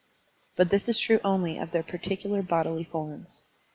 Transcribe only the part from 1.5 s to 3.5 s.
of their particular bodily forms.